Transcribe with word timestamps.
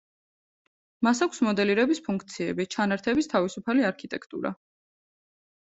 მას 1.07 1.19
აქვს 1.25 1.41
მოდელირების 1.49 2.01
ფუნქციები, 2.07 2.67
ჩანართების 2.77 3.31
თავისუფალი 3.35 3.89
არქიტექტურა. 3.91 4.57